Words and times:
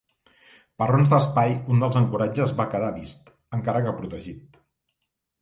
Per 0.81 0.85
raons 0.91 1.11
d'espai, 1.11 1.53
un 1.75 1.83
dels 1.83 1.99
ancoratges 1.99 2.55
va 2.63 2.67
quedar 2.73 2.91
vist, 2.97 3.31
encara 3.59 3.85
que 3.87 3.95
protegit. 4.01 4.61